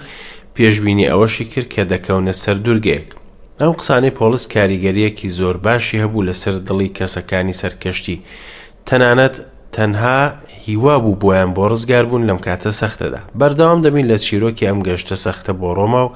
پێشببینی 0.55 1.09
ئەوەشی 1.11 1.45
کرد 1.51 1.67
کە 1.73 1.83
دەکەونە 1.91 2.33
سەر 2.43 2.57
دوورگەیەک 2.65 3.07
ئەو 3.61 3.71
قسانی 3.79 4.15
پۆلس 4.19 4.43
کاریگەریەکی 4.55 5.33
زۆر 5.39 5.55
باشی 5.65 6.01
هەبوو 6.03 6.27
لەسەر 6.29 6.55
دڵی 6.67 6.89
کەسەکانی 6.97 7.59
سەرکەشتی 7.61 8.17
تەنانەت 8.87 9.35
تەنها 9.77 10.31
هیوا 10.65 10.97
بوو 10.99 11.15
بۆیان 11.21 11.53
بۆ 11.57 11.63
ڕزگار 11.71 12.05
بوون 12.09 12.23
لەم 12.29 12.39
کاتە 12.45 12.69
سەختەدا 12.81 13.19
بەردەوام 13.39 13.81
دەبین 13.85 14.07
لە 14.11 14.17
چیرۆکی 14.25 14.65
ئەم 14.67 14.79
گەشتە 14.87 15.15
سەختە 15.25 15.51
بۆ 15.61 15.69
ڕۆما 15.77 16.03
و 16.07 16.11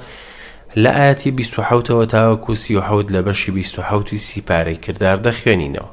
لە 0.83 0.91
ئاەتی 0.91 1.31
1970ەوە 1.37 2.05
تاوەکو 2.13 2.53
سیحوت 2.55 3.07
لە 3.11 3.21
بەشی 3.25 3.51
1970 3.51 4.17
سیپارەی 4.17 4.75
کردار 4.85 5.17
دەخوێنینەوە 5.27 5.85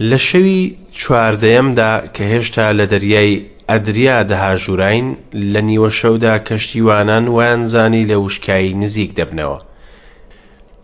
لە 0.00 0.16
شەوی 0.18 0.76
چواردەیەمدا 0.92 2.02
کە 2.14 2.22
هێشتا 2.32 2.72
لە 2.78 2.86
دەریای 2.90 3.42
ئەدریا 3.70 4.24
دەهاژوورین 4.30 5.06
لە 5.52 5.60
نیوە 5.68 5.90
شەودا 5.90 6.38
کەشتیوانان 6.48 7.28
وانزانی 7.28 8.06
لە 8.10 8.14
وشکایی 8.24 8.74
نزیک 8.74 9.10
دەبنەوە 9.18 9.60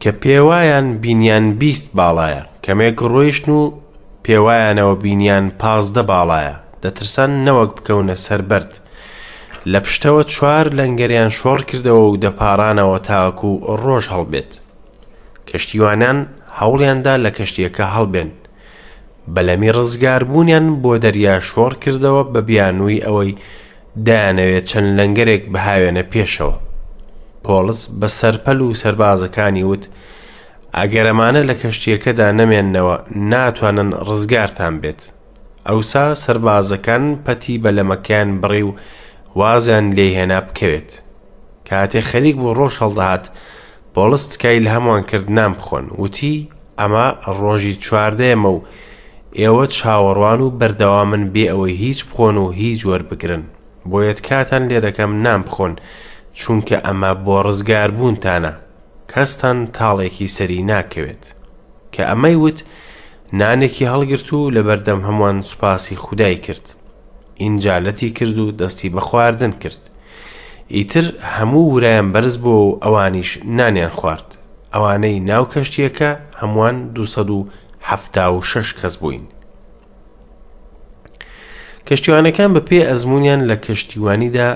کە 0.02 0.10
پێوایان 0.22 0.86
بینیان 1.02 1.54
بیست 1.58 1.90
باڵایە 1.96 2.42
کەمێک 2.64 2.98
ڕۆیشت 3.12 3.48
و 3.48 3.80
پێوایانەوە 4.26 4.94
بینیان 5.04 5.46
پازدە 5.62 6.02
باڵایە 6.10 6.54
دەترسان 6.82 7.30
نەوەک 7.46 7.70
بکەونە 7.78 8.14
سربەرد 8.26 8.72
لە 9.72 9.78
پشتەوە 9.84 10.22
چوار 10.34 10.66
لەنگەریان 10.78 11.30
شۆڕ 11.38 11.60
کردەوە 11.70 12.02
و 12.08 12.20
دەپارانەوە 12.24 12.98
تاکو 13.08 13.50
و 13.54 13.60
ڕۆژ 13.82 14.04
هەڵبێت 14.14 14.52
کەشتیوانان 15.48 16.18
هەوڵیاندا 16.58 17.14
لە 17.24 17.30
کەشتیەکە 17.36 17.84
هەڵبێن 17.94 18.30
بەلەمی 19.34 19.74
ڕزگاربوونیان 19.76 20.66
بۆ 20.82 20.92
دەریا 21.04 21.36
شۆڕ 21.50 21.72
کردەوە 21.82 22.22
بە 22.32 22.40
بیانووی 22.48 23.04
ئەوەی 23.06 23.32
دایانەوێت 24.06 24.64
چەند 24.70 24.88
لەنگەرێک 24.98 25.42
بەهاوێنە 25.52 26.02
پێشەوە 26.12 26.56
پۆلس 27.44 27.80
بە 28.00 28.08
سەرپەل 28.18 28.60
و 28.62 28.74
سربازەکانی 28.82 29.64
وت 29.70 29.84
ئەگەرەمانە 30.80 31.42
لە 31.50 31.54
کەشتیەکەدا 31.62 32.28
نەمێننەوە 32.40 32.96
ناتوانن 33.32 33.90
ڕزگارتان 34.08 34.74
بێت 34.82 35.00
ئەوسا 35.68 36.04
سربازەکان 36.24 37.04
پەتی 37.24 37.56
بە 37.62 37.70
لەمەکیان 37.78 38.28
بڕێ 38.42 38.62
و 38.68 38.72
وازیان 39.40 39.86
لێهێنا 39.96 40.40
بکەوێت 40.46 40.90
کاتێ 41.68 42.00
خەریک 42.10 42.36
بۆ 42.42 42.50
ڕۆژ 42.58 42.74
هەڵدەهات 42.82 43.24
بۆڵست 43.94 44.32
کای 44.42 44.58
لە 44.64 44.70
هەمووان 44.76 45.02
کرد 45.10 45.28
نام 45.38 45.52
بخۆن 45.58 45.86
وتی 46.02 46.34
ئەمە 46.80 47.06
ڕۆژی 47.40 47.74
چواردەیەمە 47.84 48.50
و 48.56 48.60
ئێوە 49.40 49.64
چاوەڕوان 49.78 50.40
و 50.42 50.50
بەردەوا 50.58 51.02
من 51.10 51.22
بێ 51.34 51.44
ئەوەی 51.52 51.74
هیچ 51.84 52.00
بخۆن 52.08 52.36
و 52.42 52.46
هیچ 52.60 52.80
وەربگرن 52.90 53.42
بۆیەت 53.90 54.20
کاتان 54.28 54.62
لێ 54.70 54.78
دەکەم 54.86 55.12
نام 55.24 55.40
بخۆن 55.46 55.72
چونکە 56.40 56.76
ئەمە 56.86 57.12
بۆ 57.24 57.36
ڕزگار 57.46 57.90
بوونتانە 57.98 58.54
کەستان 59.12 59.58
تاڵێکی 59.78 60.28
سەری 60.36 60.60
ناکەوێت 60.70 61.24
کە 61.92 62.02
ئەمەی 62.10 62.36
وت 62.42 62.58
نانێکی 63.40 63.88
هەڵگرت 63.92 64.28
و 64.32 64.50
لە 64.56 64.62
بەردەم 64.66 65.00
هەمووان 65.08 65.38
سوپاسی 65.50 65.96
خودای 65.96 66.36
کرد 66.46 66.66
ئینجالەتی 67.40 68.10
کرد 68.16 68.38
و 68.38 68.52
دەستی 68.60 68.90
بە 68.94 69.00
خواردن 69.08 69.52
کرد 69.62 69.82
ئیتر 70.76 71.06
هەموو 71.36 71.72
ورایان 71.74 72.08
بەرز 72.14 72.36
بۆ 72.44 72.46
و 72.52 72.78
ئەوانیش 72.84 73.30
نانیان 73.56 73.90
خوارد 73.98 74.28
ئەوانەی 74.74 75.20
ناو 75.30 75.44
کەشتیەکە 75.52 76.10
هەمووان 76.40 76.76
276 76.94 78.74
کەس 78.80 78.96
بووین 78.96 79.26
کەشتیوانەکان 81.88 82.50
بە 82.54 82.60
پێ 82.68 82.80
ئەزمونیان 82.90 83.40
لە 83.50 83.56
کەشتیوانیدا 83.66 84.48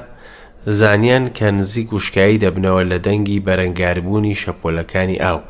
زانیان 0.66 1.28
کە 1.34 1.42
نزیک 1.50 1.92
وشکایی 1.92 2.38
دەبنەوە 2.38 2.82
لە 2.92 2.98
دەنگی 3.06 3.40
بەرەنگاربوونی 3.46 4.34
شەپۆلەکانی 4.42 5.20
ئاو 5.22 5.40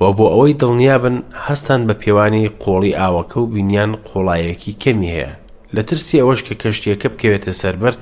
و 0.00 0.12
بۆ 0.16 0.26
ئەوەی 0.34 0.56
دڵنیابن 0.60 1.16
هەستان 1.46 1.80
بە 1.88 1.94
پێوانی 2.02 2.48
قۆڵی 2.62 2.96
ئاوەکە 3.00 3.36
و 3.38 3.46
بینیان 3.54 3.92
قۆڵایەکی 4.06 4.76
کەمی 4.82 5.10
هەیە 5.14 5.32
لە 5.74 5.82
ترسی 5.88 6.20
ئەوەش 6.22 6.40
کە 6.46 6.54
کەشتیەکە 6.62 7.08
بکەوێتە 7.14 7.52
سربەر 7.62 7.94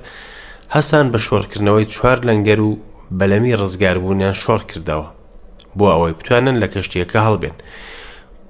هەسان 0.74 1.06
بە 1.12 1.18
شۆڕکردنەوەی 1.26 1.90
چوار 1.94 2.18
لەنگەر 2.28 2.60
و 2.68 2.78
بەلەمی 3.18 3.58
ڕزگاربوونیان 3.60 4.34
شۆڕ 4.42 4.62
کردەوە 4.70 5.08
بۆ 5.78 5.86
ئەوەی 5.92 6.12
بتوانن 6.18 6.56
لە 6.62 6.68
کەشتیەکە 6.74 7.20
هەڵبێن 7.26 7.56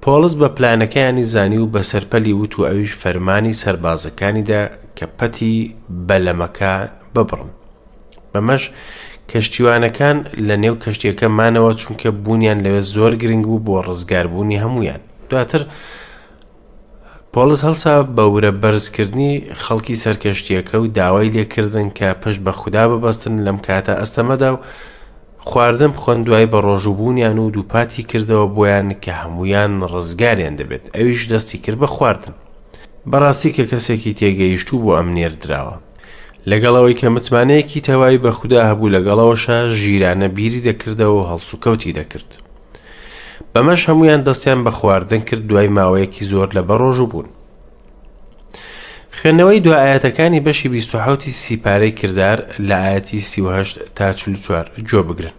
پۆلس 0.02 0.34
بە 0.40 0.48
پلانەکەیانی 0.56 1.24
زانی 1.34 1.58
و 1.62 1.70
بە 1.74 1.82
سەرپەلی 1.90 2.34
وت 2.40 2.52
و 2.58 2.66
ئەویش 2.68 2.92
فەرمانی 3.02 3.54
سربازەکانیدا 3.62 4.62
کە 4.98 5.06
پەتی 5.18 5.56
بەلەمەکە 6.08 6.72
ببڕن 7.16 7.50
بەمەش 8.34 8.62
کەشتیوانەکان 9.32 10.18
لە 10.48 10.56
نێو 10.62 10.76
کەشتیەکەمانەوە 10.84 11.72
چونکە 11.82 12.08
بوونیان 12.24 12.58
لەوێ 12.64 12.82
زۆر 12.94 13.12
گرنگ 13.22 13.44
بوو 13.50 13.64
بۆ 13.66 13.74
ڕزگاربوونی 13.86 14.60
هەمویان 14.64 15.00
دواتر 15.30 15.62
پۆلس 17.32 17.60
هەلسا 17.66 17.94
بەورە 18.16 18.50
بەرزکردنی 18.62 19.32
خەڵکی 19.62 20.00
سەرکەشتیەکە 20.04 20.76
و 20.82 20.86
داوای 20.98 21.32
لێکردن 21.34 21.88
کە 21.98 22.06
پشت 22.22 22.40
بە 22.46 22.50
خوددا 22.60 22.84
ببەستن 22.90 23.34
لەم 23.46 23.58
کاتە 23.66 23.92
ئەستەمەدا 24.00 24.50
و 24.54 24.58
خواردن 25.48 25.92
بخۆن 25.96 26.18
دوای 26.26 26.46
بە 26.52 26.58
ڕۆژوبوونیان 26.66 27.38
و 27.38 27.50
دووپاتی 27.56 28.02
کردەوە 28.10 28.46
بۆیان 28.56 28.88
کە 29.04 29.12
هەمویان 29.22 29.72
ڕزگاریان 29.92 30.54
دەبێت 30.60 30.84
ئەویش 30.96 31.22
دەستی 31.32 31.58
کرد 31.64 31.78
بە 31.82 31.86
خواردن 31.94 32.34
بەڕاستی 33.10 33.50
کە 33.56 33.64
کەسێکی 33.70 34.12
تێگەیشت 34.18 34.68
و 34.74 34.78
بۆ 34.84 34.92
ئەم 34.98 35.08
نێردراوە 35.16 35.76
لەگەڵەوەی 36.46 36.94
کە 37.00 37.04
متمانەیەکی 37.08 37.80
تەواوی 37.88 38.18
بە 38.24 38.30
خوددا 38.38 38.60
هەبوو 38.70 38.88
لەگەڵەوەشە 38.96 39.70
ژیرانە 39.80 40.28
بیری 40.36 40.60
دەکردەوە 40.68 41.16
و 41.22 41.26
هەڵسوکەوتی 41.30 41.92
دەکرد. 41.98 42.30
بەمەش 43.54 43.80
هەمویان 43.88 44.20
دەستیان 44.24 44.60
بە 44.64 44.70
خواردن 44.78 45.20
کرد 45.28 45.46
دوای 45.46 45.68
ماوەیەکی 45.76 46.24
زۆر 46.30 46.48
لە 46.56 46.62
بەڕۆژوو 46.68 47.06
بوون. 47.10 47.26
خوێنەوەی 49.22 49.60
دو 49.64 49.72
ئاەتەکانی 49.82 50.40
بەشی 50.46 50.68
1970 50.68 51.28
سیپارەی 51.42 51.90
کردار 51.92 52.38
لە 52.68 52.72
ئاەتی 52.84 53.20
سیهشت 53.20 53.76
تا 53.94 54.12
چوار 54.12 54.66
جۆ 54.88 55.00
بگرن. 55.08 55.32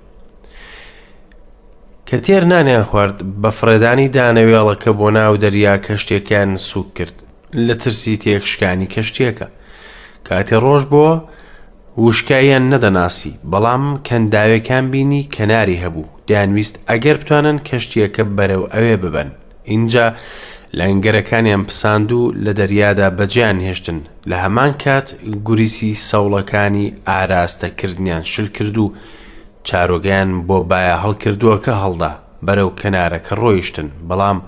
کە 2.07 2.17
تێر 2.25 2.43
نانیان 2.51 2.83
خوارد 2.83 3.17
بە 3.41 3.49
فرەدانی 3.57 4.11
دانەوێڵەکە 4.15 4.89
بۆ 4.99 5.07
ناو 5.17 5.37
دەریا 5.43 5.77
کەشتێکیان 5.85 6.51
سوک 6.69 6.89
کرد 6.97 7.17
لە 7.65 7.73
ترسی 7.81 8.17
تێکشکانی 8.23 8.91
کەشتێکە. 8.93 9.45
کاتێ 10.29 10.57
ڕۆژ 10.65 10.83
بووە 10.91 11.13
وشکاییان 12.05 12.65
نەدەناسی 12.73 13.31
بەڵام 13.51 13.83
کەنداوەکان 14.07 14.85
بینی 14.93 15.27
کەناری 15.35 15.81
هەبوو 15.83 16.07
دیانویست 16.27 16.75
ئەگەر 16.89 17.15
بتوانن 17.21 17.57
کەشتیەکە 17.67 18.23
بەرەو 18.37 18.63
ئەوێ 18.73 18.95
ببەن 19.03 19.29
اینجا 19.71 20.05
لەنگەرەکانیان 20.79 21.63
پساند 21.69 22.09
و 22.17 22.21
لە 22.43 22.51
دەریادا 22.59 23.07
بەجیان 23.17 23.57
هێشتن 23.67 23.99
لە 24.29 24.35
هەمان 24.43 24.71
کات 24.83 25.07
گوریسی 25.47 25.93
سەوڵەکانی 26.09 26.87
ئاراستەکردنیان 27.09 28.23
شل 28.31 28.47
کرد 28.57 28.77
و 28.83 28.93
چارۆگەیان 29.67 30.29
بۆ 30.47 30.57
باە 30.71 30.95
هەڵکردووە 31.03 31.57
کە 31.65 31.73
هەڵدا 31.83 32.11
بەرەو 32.45 32.69
کەنارەکە 32.79 33.33
ڕۆیشتن 33.41 33.89
بەڵام 34.09 34.39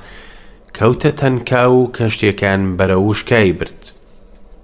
کەوتە 0.77 1.09
تەنکا 1.19 1.63
و 1.71 1.91
کەشتێکان 1.97 2.61
بەرە 2.77 2.97
وشکایی 3.09 3.53
برد 3.59 3.79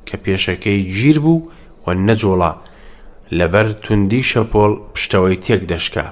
کە 0.09 0.17
پێشەکەی 0.25 0.83
گیر 0.97 1.17
بوو 1.23 1.41
و 1.85 1.85
نەجۆڵا 2.07 2.51
لەبەر 3.37 3.67
توندی 3.83 4.23
شەپۆڵ 4.31 4.71
پشتەوەی 4.93 5.37
تێک 5.45 5.61
دەشکا 5.71 6.05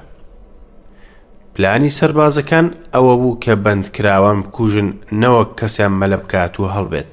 پلانی 1.55 1.91
سربازەکان 1.99 2.67
ئەوە 2.93 3.13
بوو 3.21 3.39
کە 3.43 3.53
بەندکراوان 3.65 4.37
بکوژن 4.43 4.89
نەوەک 5.21 5.49
کەسیان 5.59 5.93
مەلە 6.01 6.17
بکات 6.23 6.53
و 6.59 6.67
هەڵبێت 6.75 7.11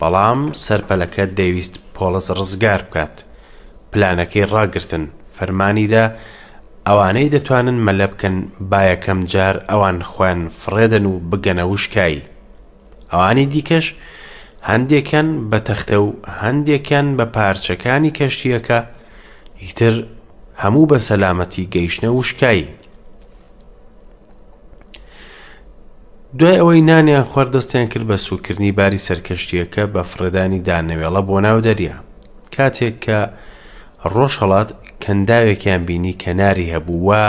بەڵام 0.00 0.40
سەرپەلەکە 0.64 1.24
دەویست 1.38 1.74
پۆلس 1.94 2.26
ڕزگار 2.38 2.80
بکات 2.88 3.16
پلانەکەی 3.92 4.46
ڕاگرتن 4.52 5.04
فەرمانیدا 5.36 6.04
ئەوانەی 6.86 7.30
دەتوانن 7.34 7.78
مەلە 7.86 8.06
بکەن 8.12 8.36
با 8.70 8.80
یەکەم 8.92 9.20
جار 9.32 9.56
ئەوان 9.70 9.98
خوێن 10.10 10.40
فڕێدەن 10.60 11.04
و 11.12 11.14
بگەنە 11.30 11.64
وشکایی 11.72 12.22
ئەوانی 13.12 13.46
دیکەش 13.52 13.86
هەندێکەن 14.70 15.28
بە 15.50 15.58
تەختە 15.68 15.98
و 16.06 16.08
هەندێکەن 16.42 17.06
بە 17.18 17.26
پارچەکانی 17.36 18.16
کەشتیەکە 18.18 18.80
ئیتر 19.64 19.94
هەموو 20.62 20.88
بە 20.90 20.98
سەلامەتی 21.08 21.68
گەیشتە 21.74 22.08
وشکایی 22.18 22.68
دوای 26.38 26.56
ئەوەی 26.60 26.82
نانیان 26.88 27.24
خواردەستیان 27.30 27.86
کرد 27.92 28.06
بە 28.10 28.16
سوکردنی 28.26 28.72
باری 28.78 29.04
سەرکەشتیەکە 29.08 29.82
بە 29.94 30.02
فرەدانی 30.12 30.60
دانەوێڵە 30.68 31.22
بۆ 31.28 31.36
ناو 31.46 31.58
دەریا 31.66 31.96
کاتێک 32.56 32.96
کە 33.04 33.20
ڕۆژ 34.14 34.32
هەڵات 34.42 34.68
کەنداوێکیان 35.04 35.82
بینی 35.88 36.14
کەناری 36.22 36.70
هەبوو 36.74 37.04
وە 37.08 37.22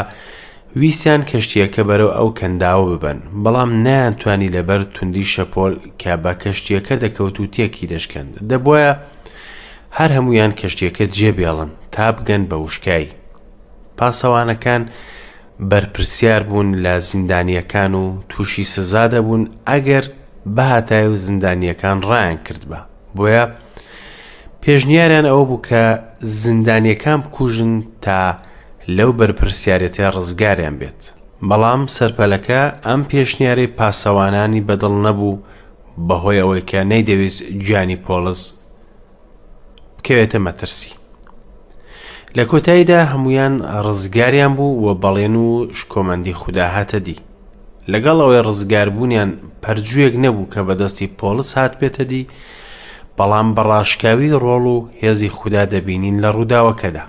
ویسیان 0.82 1.22
کەشتیەکە 1.30 1.82
بەرەو 1.90 2.14
ئەو 2.18 2.30
کەنداوە 2.40 2.86
ببن 2.96 3.20
بەڵام 3.44 3.72
نانتوانی 3.86 4.54
لەبەر 4.56 4.82
توندی 4.96 5.26
شەپۆل 5.34 5.74
کە 6.02 6.14
بە 6.24 6.34
کەشتیەکە 6.44 6.96
دەکەوت 7.04 7.36
و 7.40 7.46
تێکی 7.56 7.88
دەشکند 7.94 8.32
دەبواە 8.50 8.92
هەر 9.98 10.10
هەمویان 10.18 10.52
کەشتیەکە 10.60 11.04
جێبیاڵن 11.18 11.70
تا 11.94 12.08
بگەن 12.16 12.44
بە 12.50 12.54
وشکایی 12.64 13.10
پاسەوانەکان 13.98 14.82
بەرپرسیار 15.70 16.44
بوون 16.48 16.70
لە 16.84 16.94
زیندانیەکان 17.10 17.92
و 18.02 18.06
تووشی 18.30 18.64
سزا 18.74 19.04
دەبوون 19.14 19.44
ئەگەر 19.70 20.06
بەهاتای 20.56 21.08
و 21.08 21.16
زیندانیەکان 21.26 21.98
ڕایان 22.08 22.38
کرد 22.46 22.64
بە 22.70 22.80
بۆیە 23.16 23.46
پێشنیاریان 24.64 25.26
ئەوە 25.30 25.46
بوو 25.50 25.62
کە 25.68 25.84
زیندانیەکان 26.44 27.20
بکوژن 27.24 27.74
تا 28.06 28.20
لەو 28.88 29.12
بەرپرسیارەتە 29.20 30.06
ڕزگاریان 30.16 30.76
بێت 30.82 31.02
بەڵام 31.50 31.82
سەرپەلەکە 31.96 32.62
ئەم 32.86 33.02
پێشنیاری 33.10 33.68
پاسەوانانی 33.78 34.66
بەدڵ 34.68 34.94
نەبوو 35.06 35.42
بەهۆی 36.08 36.40
ئەوەی 36.42 36.62
کە 36.70 36.80
نەیدەویست 36.92 37.42
گیانی 37.66 37.98
پۆلس 38.06 38.42
بکەوێتە 39.98 40.38
مەترسی 40.46 40.94
لە 42.38 42.44
کۆتاییدا 42.52 43.00
هەمویان 43.12 43.56
ڕزگاریان 43.86 44.54
بوو 44.58 44.80
و 44.86 44.88
بەڵێن 45.04 45.36
و 45.46 45.50
شکۆمەندی 45.78 46.34
خوددا 46.40 46.68
هاتە 46.76 46.98
دی 47.06 47.18
لەگەڵ 47.92 48.18
ئەوەی 48.22 48.46
ڕزگاربوونیان 48.48 49.30
پەرجویەک 49.64 50.16
نەبوو 50.24 50.50
کە 50.54 50.62
بەدەستی 50.68 51.08
پۆلس 51.20 51.50
هات 51.58 51.74
بێتە 51.80 52.04
دی 52.12 52.24
بەڵام 53.18 53.48
بەڕاشکاوی 53.56 54.32
ڕۆڵ 54.44 54.64
و 54.74 54.78
هێزی 55.02 55.30
خوددا 55.38 55.64
دەبینین 55.74 56.18
لە 56.24 56.30
ڕووداوەکەدا 56.36 57.06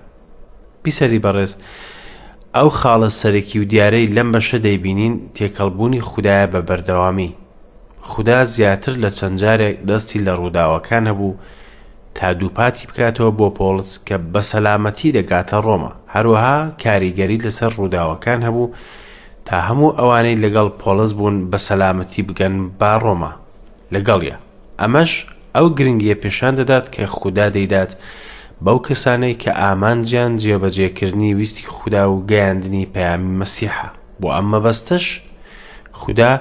بیسەری 0.86 1.20
بەڕێز 1.24 1.52
ئەو 2.56 2.68
خاڵە 2.80 3.10
سەرەکی 3.20 3.60
و 3.62 3.68
دیارەی 3.72 4.12
لەم 4.16 4.28
بەشە 4.34 4.58
دەیبینین 4.66 5.14
تێکەڵبوونی 5.36 6.04
خوددایە 6.08 6.46
بە 6.52 6.60
بەردەوامی 6.68 7.30
خوددا 8.10 8.38
زیاتر 8.54 8.94
لە 9.02 9.10
چەند 9.18 9.36
جارێک 9.42 9.76
دەستی 9.88 10.22
لە 10.26 10.32
ڕووداوەکان 10.40 11.04
هەبوو 11.10 11.32
تا 12.16 12.32
دووپاتی 12.38 12.86
بکاتەوە 12.88 13.30
بۆ 13.38 13.46
پۆلس 13.58 13.90
کە 14.06 14.16
بە 14.32 14.42
سەلامەتی 14.50 15.12
دەگاتە 15.16 15.56
ڕۆمە 15.66 15.92
هەروەها 16.14 16.58
کاریگەری 16.82 17.42
لەسەر 17.44 17.70
ڕووداوەکان 17.78 18.40
هەبوو 18.46 18.68
تا 19.46 19.56
هەموو 19.68 19.96
ئەوانەی 19.98 20.40
لەگەڵ 20.44 20.66
پۆلس 20.82 21.12
بوون 21.18 21.36
بە 21.50 21.58
سەلامەتی 21.68 22.22
بگەن 22.28 22.54
با 22.80 22.92
ڕۆمە 23.04 23.32
لەگەڵیە 23.94 24.36
ئەمەش 24.80 25.12
ئەو 25.54 25.66
گرنگیە 25.78 26.14
پیشان 26.22 26.54
دەدات 26.60 26.86
کە 26.94 27.02
خوددا 27.16 27.46
دەیدات 27.56 27.92
بەو 28.64 28.78
کەسانەی 28.88 29.34
کە 29.42 29.52
ئامانجیان 29.60 30.32
جێبەجێکردنی 30.42 31.34
ویستی 31.38 31.64
خوددا 31.74 32.04
و 32.12 32.24
گەیاندنی 32.30 32.86
پەیامی 32.94 33.36
مەسیحە 33.40 33.86
بۆ 34.20 34.28
ئەممە 34.36 34.58
بەستش 34.64 35.06
خوددا 35.98 36.32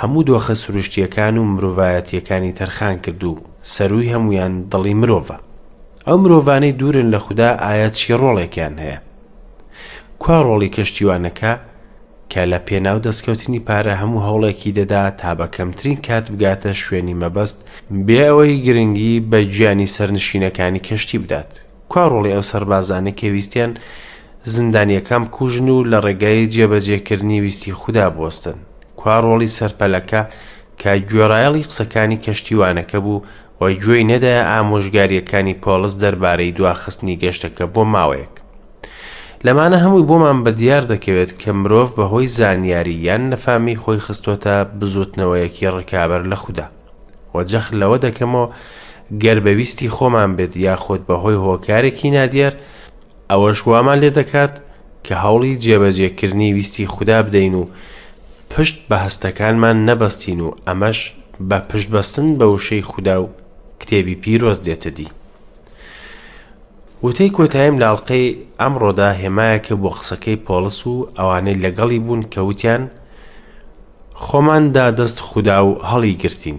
هەموو 0.00 0.22
دۆخە 0.28 0.54
سروشتیەکان 0.62 1.34
و 1.38 1.44
مرۆڤایەتیەکانی 1.52 2.52
تەرخان 2.58 2.96
کردو 3.04 3.32
سەروی 3.74 4.12
هەمویان 4.14 4.54
دڵی 4.72 4.94
مرۆڤە 5.00 5.36
ئەو 6.06 6.16
مرۆڤانەی 6.22 6.72
دوورن 6.80 7.08
لە 7.14 7.18
خوددا 7.24 7.50
ئاەت 7.62 7.92
چی 8.00 8.12
ڕۆڵێکیان 8.20 8.74
هەیە 8.82 8.98
کوا 10.20 10.38
ڕۆڵی 10.46 10.68
کەشتیوانەکە 10.76 11.52
کە 12.32 12.42
لە 12.52 12.58
پێناو 12.68 12.98
دەستکەوتنی 13.06 13.60
پارە 13.68 13.94
هەموو 14.02 14.24
هەوڵێکی 14.26 14.70
دەدا 14.78 15.04
تا 15.20 15.30
بە 15.38 15.46
کەمترین 15.56 15.98
کات 16.06 16.26
بگاتە 16.32 16.70
شوێنی 16.82 17.16
مەبەست 17.22 17.58
بێ 18.06 18.20
ئەوەی 18.28 18.60
گرنگی 18.66 19.24
بە 19.30 19.38
گیانی 19.54 19.92
سەرنشینەکانی 19.96 20.84
کەشتی 20.88 21.18
بدات 21.24 21.50
کواڕۆڵی 21.92 22.32
ئەو 22.34 22.42
سەربازانە 22.52 23.12
کێویستیان 23.20 23.72
زندانیەکەم 24.54 25.24
کوژن 25.36 25.68
و 25.74 25.78
لە 25.90 25.98
ڕێگای 26.04 26.46
جێبەجێکردنی 26.54 27.40
ویستی 27.44 27.72
خوددا 27.80 28.06
بستن 28.16 28.58
کواڕۆڵی 29.00 29.52
سەرپەلەکە 29.58 30.22
کە 30.80 30.90
گوێڕایەڵی 31.10 31.66
قسەکانی 31.68 32.22
کەشتیوانەکە 32.24 32.98
بوو 33.04 33.22
وای 33.60 33.74
گوێی 33.82 34.08
نەدایە 34.12 34.44
ئامۆژگاریەکانی 34.52 35.58
پۆلس 35.64 35.94
دەربارەی 36.02 36.54
دواخستنی 36.58 37.18
گەشتەکە 37.22 37.64
بۆ 37.74 37.82
ماوەیەک 37.94 38.34
لەمانە 39.46 39.76
هەمووی 39.84 40.06
بۆمان 40.10 40.38
بە 40.44 40.50
دیار 40.60 40.84
دەکەوێت 40.92 41.30
کە 41.40 41.50
مرۆڤ 41.60 41.88
بەهۆی 41.96 42.32
زانیاری 42.38 42.96
یان 43.08 43.22
نەفامی 43.32 43.78
خۆی 43.82 44.00
خستۆتە 44.06 44.56
بزوتنەوەیەکی 44.80 45.66
ڕکابەر 45.78 46.22
لە 46.30 46.36
خوددا 46.42 46.66
وەجەخ 47.34 47.66
لەوە 47.80 47.98
دەکەمەوە 48.06 48.46
گەر 49.22 49.38
بەویستی 49.46 49.92
خۆمان 49.96 50.30
بێت 50.36 50.52
یاخۆت 50.66 51.02
بەهۆی 51.08 51.40
هۆکارێکی 51.44 52.10
نادیار 52.16 52.54
ئەوەش 53.30 53.58
وامان 53.70 53.98
لێ 54.02 54.10
دەکات 54.18 54.52
کە 55.06 55.14
هەوڵی 55.24 55.54
جێبەجێکردنی 55.64 56.50
ویستی 56.56 56.86
خوددا 56.94 57.18
بدەین 57.26 57.54
و 57.60 57.64
پشت 58.50 58.76
بە 58.88 58.96
هەستەکانمان 59.04 59.76
نەبەستین 59.88 60.40
و 60.46 60.50
ئەمەش 60.66 60.98
بە 61.48 61.58
پشت 61.68 61.88
بەستن 61.94 62.28
بە 62.38 62.44
وشەی 62.54 62.82
خودا 62.90 63.16
و 63.22 63.28
کتێبی 63.80 64.14
پیرۆز 64.22 64.58
دێتە 64.66 64.90
دی 64.98 65.08
وتەی 67.06 67.30
کۆتایم 67.36 67.74
لاڵقەی 67.82 68.26
ئەمڕۆدا 68.60 69.10
هێمایەکە 69.22 69.74
بۆ 69.82 69.90
قسەکەی 69.98 70.36
پۆلس 70.46 70.78
و 70.90 70.94
ئەوانەی 71.18 71.60
لەگەڵی 71.64 72.00
بوون 72.04 72.22
کەوتیان 72.34 72.82
خۆماندا 74.24 74.86
دەست 74.98 75.18
خودا 75.28 75.58
و 75.66 75.70
هەڵی 75.90 76.14
گرتین 76.22 76.58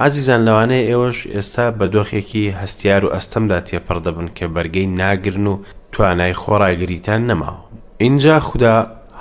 ئازیزان 0.00 0.40
لەوانەیە 0.46 0.88
ئێوەش 0.90 1.18
ئێستا 1.34 1.66
بە 1.78 1.86
دۆخێکی 1.94 2.44
هەستیار 2.60 3.02
و 3.06 3.12
ئەستەمدا 3.14 3.58
تێپەڕ 3.66 3.98
دەبن 4.06 4.28
کە 4.36 4.46
بەرگەی 4.54 4.86
ناگرن 5.00 5.46
و 5.52 5.56
توانای 5.92 6.34
خۆڕاگریتان 6.42 7.20
نەماوە 7.30 7.62
اینجا 8.04 8.34
خوددا 8.48 8.74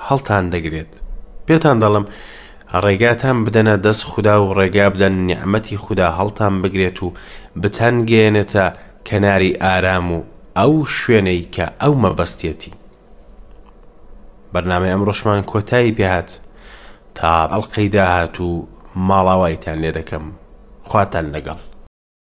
هەڵتان 0.08 0.44
دەگرێت 0.54 0.92
پێتان 1.48 1.78
دەڵم 1.84 2.06
ڕێگاتان 2.84 3.38
بدەنە 3.46 3.76
دەست 3.86 4.04
خوددا 4.10 4.36
و 4.46 4.54
ڕێگا 4.60 4.88
بدەن 4.94 5.16
نیعممەتی 5.28 5.78
خوددا 5.84 6.08
هەڵتان 6.20 6.54
بگرێت 6.62 6.98
و 7.04 7.08
بتەنگەێنێتە 7.64 8.66
کەناری 9.10 9.50
ئارام 9.68 10.08
و 10.12 10.20
ئەو 10.60 10.74
شوێنەی 11.00 11.42
کە 11.56 11.66
ئەو 11.82 11.94
مەبەستێتی 12.04 12.74
بەرنامە 14.54 14.88
ئەم 14.92 15.02
ڕۆژمان 15.08 15.40
کۆتایی 15.52 15.96
پێهات 15.98 16.30
تا 17.18 17.30
ئەڵلقەی 17.52 17.90
داهات 17.96 18.36
و 18.46 18.50
ماڵاوایتان 19.08 19.78
لێ 19.84 19.92
دەکەم 19.98 20.26
خواتان 20.90 21.26
لەگەڵ 21.36 21.60